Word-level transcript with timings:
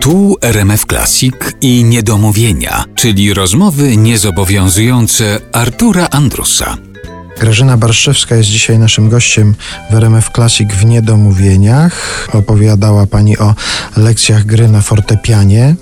Tu 0.00 0.36
RMF 0.40 0.86
Classic 0.86 1.34
i 1.60 1.84
Niedomówienia, 1.84 2.84
czyli 2.94 3.34
rozmowy 3.34 3.96
niezobowiązujące 3.96 5.40
Artura 5.52 6.08
Andrusa. 6.10 6.76
Grażyna 7.40 7.76
Barszewska 7.76 8.36
jest 8.36 8.48
dzisiaj 8.48 8.78
naszym 8.78 9.08
gościem 9.08 9.54
w 9.90 9.94
RMF 9.94 10.30
Classic 10.34 10.72
w 10.72 10.84
Niedomówieniach. 10.84 12.28
Opowiadała 12.32 13.06
Pani 13.06 13.38
o 13.38 13.54
lekcjach 13.96 14.44
gry 14.44 14.68
na 14.68 14.80
fortepianie. 14.80 15.74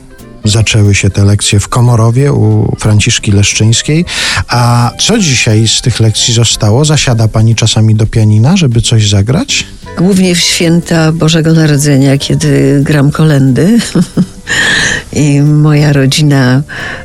Zaczęły 0.44 0.94
się 0.94 1.10
te 1.10 1.24
lekcje 1.24 1.60
w 1.60 1.68
Komorowie 1.68 2.32
u 2.32 2.76
Franciszki 2.78 3.32
Leszczyńskiej. 3.32 4.04
A 4.48 4.90
co 4.98 5.18
dzisiaj 5.18 5.68
z 5.68 5.80
tych 5.80 6.00
lekcji 6.00 6.34
zostało? 6.34 6.84
Zasiada 6.84 7.28
Pani 7.28 7.54
czasami 7.54 7.94
do 7.94 8.06
pianina, 8.06 8.56
żeby 8.56 8.82
coś 8.82 9.08
zagrać? 9.08 9.66
Głównie 9.98 10.34
w 10.34 10.40
święta 10.40 11.12
Bożego 11.12 11.52
Narodzenia, 11.52 12.18
kiedy 12.18 12.80
gram 12.84 13.10
kolendy. 13.10 13.78
I 15.12 15.40
moja 15.40 15.92
rodzina 15.92 16.62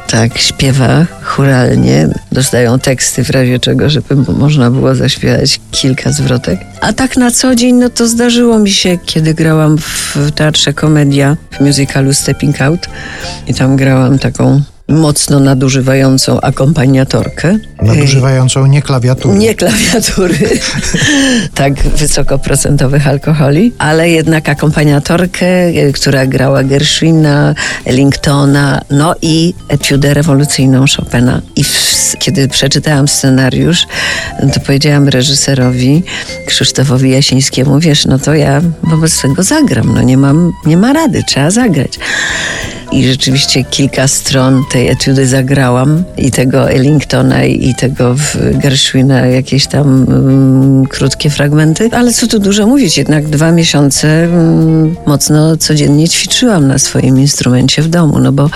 tak 0.09 0.37
śpiewa 0.37 1.05
churalnie. 1.23 2.07
Dostają 2.31 2.79
teksty 2.79 3.23
w 3.23 3.29
razie 3.29 3.59
czego, 3.59 3.89
żeby 3.89 4.15
można 4.37 4.71
było 4.71 4.95
zaśpiewać 4.95 5.59
kilka 5.71 6.11
zwrotek. 6.11 6.59
A 6.81 6.93
tak 6.93 7.17
na 7.17 7.31
co 7.31 7.55
dzień, 7.55 7.75
no 7.75 7.89
to 7.89 8.07
zdarzyło 8.07 8.59
mi 8.59 8.71
się, 8.71 8.97
kiedy 9.05 9.33
grałam 9.33 9.77
w 9.77 10.17
teatrze 10.35 10.73
Komedia, 10.73 11.37
w 11.51 11.59
musicalu 11.59 12.13
Stepping 12.13 12.61
Out. 12.61 12.87
I 13.47 13.53
tam 13.53 13.75
grałam 13.75 14.19
taką 14.19 14.61
mocno 14.87 15.39
nadużywającą 15.39 16.41
akompaniatorkę. 16.41 17.57
Nadużywającą 17.81 18.65
nie 18.65 18.81
klawiatury. 18.81 19.37
Nie 19.37 19.55
klawiatury, 19.55 20.37
tak 21.55 21.73
wysokoprocentowych 21.73 23.07
alkoholi, 23.07 23.73
ale 23.77 24.09
jednak 24.09 24.49
akompaniatorkę, 24.49 25.47
która 25.93 26.25
grała 26.25 26.63
Gershwina, 26.63 27.55
Ellingtona, 27.85 28.81
no 28.89 29.15
i 29.21 29.53
etiudę 29.69 30.13
rewolucyjną 30.13 30.85
Chopina. 30.97 31.41
I 31.55 31.63
w, 31.63 32.13
kiedy 32.19 32.47
przeczytałam 32.47 33.07
scenariusz, 33.07 33.87
to 34.53 34.59
powiedziałam 34.59 35.09
reżyserowi 35.09 36.03
Krzysztofowi 36.45 37.11
Jasińskiemu, 37.11 37.79
wiesz, 37.79 38.05
no 38.05 38.19
to 38.19 38.33
ja 38.33 38.61
wobec 38.83 39.21
tego 39.21 39.43
zagram, 39.43 39.93
no 39.95 40.01
nie 40.01 40.17
mam, 40.17 40.53
nie 40.65 40.77
ma 40.77 40.93
rady, 40.93 41.23
trzeba 41.27 41.51
zagrać. 41.51 41.99
I 42.91 43.07
rzeczywiście 43.07 43.63
kilka 43.63 44.07
stron 44.07 44.63
tej 44.71 44.87
etiudy 44.87 45.27
zagrałam 45.27 46.03
i 46.17 46.31
tego 46.31 46.71
Ellingtona 46.71 47.43
i 47.43 47.75
tego 47.75 48.15
Gershwina 48.53 49.25
jakieś 49.25 49.67
tam 49.67 50.05
um, 50.07 50.85
krótkie 50.85 51.29
fragmenty. 51.29 51.89
Ale 51.93 52.13
co 52.13 52.27
tu 52.27 52.39
dużo 52.39 52.67
mówić, 52.67 52.97
jednak 52.97 53.29
dwa 53.29 53.51
miesiące 53.51 54.29
um, 54.29 54.95
mocno 55.05 55.57
codziennie 55.57 56.09
ćwiczyłam 56.09 56.67
na 56.67 56.77
swoim 56.77 57.19
instrumencie 57.19 57.81
w 57.81 57.87
domu, 57.87 58.19
no 58.19 58.31
bo 58.31 58.49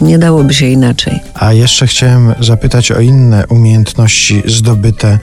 nie 0.00 0.18
dałoby 0.18 0.54
się 0.54 0.66
inaczej. 0.66 1.20
A 1.34 1.52
jeszcze 1.52 1.86
chciałem 1.86 2.34
zapytać 2.40 2.92
o 2.92 3.00
inne 3.00 3.46
umiejętności 3.46 4.42
zdobyte 4.46 5.18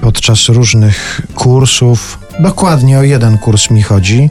podczas 0.00 0.48
różnych 0.48 1.20
kursów. 1.34 2.18
Dokładnie 2.40 2.98
o 2.98 3.02
jeden 3.02 3.38
kurs 3.38 3.70
mi 3.70 3.82
chodzi, 3.82 4.30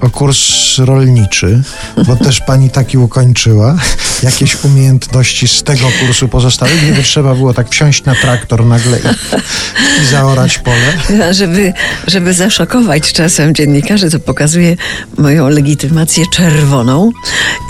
o 0.00 0.10
kurs 0.10 0.78
rolniczy, 0.78 1.62
bo 2.06 2.16
też 2.16 2.40
pani 2.40 2.70
taki 2.70 2.98
ukończyła. 2.98 3.76
Jakieś 4.22 4.64
umiejętności 4.64 5.48
z 5.48 5.62
tego 5.62 5.86
kursu 6.00 6.28
pozostały, 6.28 6.72
gdyby 6.82 7.02
trzeba 7.02 7.34
było 7.34 7.54
tak 7.54 7.68
wsiąść 7.68 8.04
na 8.04 8.14
traktor 8.14 8.66
nagle 8.66 8.98
i, 8.98 10.02
i 10.02 10.06
zaorać 10.06 10.58
pole. 10.58 10.92
Żeby, 11.30 11.72
żeby 12.06 12.34
zaszokować 12.34 13.12
czasem 13.12 13.54
dziennikarzy, 13.54 14.10
to 14.10 14.20
pokazuje 14.20 14.76
moją 15.18 15.48
legitymację 15.48 16.24
czerwoną. 16.32 17.10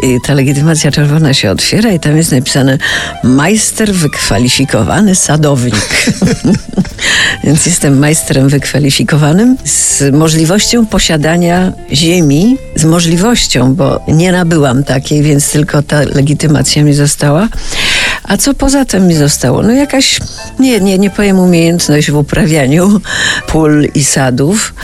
I 0.03 0.19
ta 0.27 0.35
legitymacja 0.35 0.91
czerwona 0.91 1.35
się 1.35 1.51
otwiera 1.51 1.93
i 1.93 2.01
tam 2.01 2.17
jest 2.17 2.33
napisane 2.33 2.79
majster 3.25 3.95
wykwalifikowany 3.95 5.15
sadownik. 5.15 5.75
Więc 7.45 7.67
jestem 7.67 7.99
majstrem 7.99 8.49
wykwalifikowanym 8.49 9.57
z 9.65 10.03
możliwością 10.15 10.87
posiadania 10.87 11.73
ziemi, 11.93 12.20
z 12.77 12.85
możliwością, 12.85 13.75
bo 13.75 14.01
nie 14.09 14.33
nabyłam 14.33 14.85
takiej, 14.85 15.23
więc 15.23 15.51
tylko 15.51 15.83
ta 15.83 16.01
legitymacja 16.01 16.83
mi 16.83 16.95
została. 16.95 17.49
A 18.25 18.37
co 18.37 18.55
poza 18.55 18.85
tym 18.85 19.07
mi 19.07 19.15
zostało? 19.15 19.63
No 19.63 19.73
jakaś, 19.73 20.21
nie, 20.59 20.81
nie, 20.81 20.99
nie 20.99 21.11
powiem 21.11 21.39
umiejętność 21.39 22.11
w 22.11 22.17
uprawianiu 22.17 23.01
pól 23.47 23.89
i 23.95 24.05
sadów, 24.05 24.75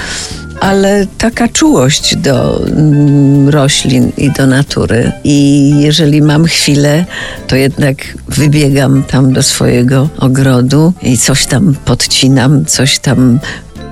ale 0.60 1.06
taka 1.18 1.48
czułość 1.48 2.16
do 2.16 2.66
mm, 2.66 3.48
roślin 3.48 4.12
i 4.16 4.30
do 4.30 4.46
natury. 4.46 5.12
I 5.24 5.70
jeżeli 5.80 6.22
mam 6.22 6.44
chwilę, 6.44 7.04
to 7.46 7.56
jednak 7.56 7.96
wybiegam 8.28 9.02
tam 9.02 9.32
do 9.32 9.42
swojego 9.42 10.08
ogrodu 10.18 10.92
i 11.02 11.18
coś 11.18 11.46
tam 11.46 11.74
podcinam, 11.84 12.64
coś 12.64 12.98
tam 12.98 13.38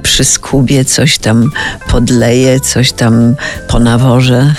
przyskubię, 0.04 0.84
coś 0.84 1.18
tam 1.18 1.50
podleję, 1.88 2.60
coś 2.60 2.92
tam 2.92 3.34
ponawożę. 3.68 4.54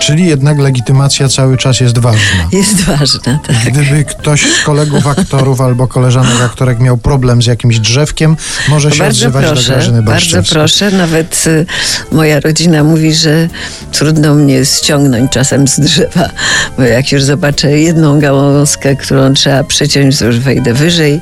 Czyli 0.00 0.26
jednak 0.26 0.58
legitymacja 0.58 1.28
cały 1.28 1.56
czas 1.56 1.80
jest 1.80 1.98
ważna. 1.98 2.48
Jest 2.52 2.80
ważna, 2.80 3.38
tak. 3.46 3.56
Gdyby 3.72 4.04
ktoś 4.04 4.42
z 4.42 4.64
kolegów 4.64 5.06
aktorów 5.06 5.60
albo 5.60 5.88
koleżanek 5.88 6.40
aktorek 6.40 6.80
miał 6.80 6.98
problem 6.98 7.42
z 7.42 7.46
jakimś 7.46 7.78
drzewkiem, 7.78 8.36
może 8.68 8.90
się 8.90 8.98
bardzo 8.98 9.26
odzywać 9.26 9.44
proszę, 9.46 9.68
do 9.68 9.74
Grażyny 9.74 10.02
Bardzo 10.02 10.42
proszę. 10.42 10.90
Nawet 10.90 11.44
y, 11.46 11.66
moja 12.12 12.40
rodzina 12.40 12.84
mówi, 12.84 13.14
że 13.14 13.48
trudno 13.92 14.34
mnie 14.34 14.64
ściągnąć 14.64 15.32
czasem 15.32 15.68
z 15.68 15.80
drzewa, 15.80 16.30
bo 16.76 16.82
jak 16.82 17.12
już 17.12 17.22
zobaczę 17.22 17.78
jedną 17.78 18.20
gałązkę, 18.20 18.96
którą 18.96 19.34
trzeba 19.34 19.64
przeciąć, 19.64 20.18
to 20.18 20.24
już 20.24 20.38
wejdę 20.38 20.74
wyżej 20.74 21.20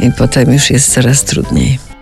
i 0.00 0.12
potem 0.12 0.52
już 0.52 0.70
jest 0.70 0.92
coraz 0.92 1.24
trudniej. 1.24 1.95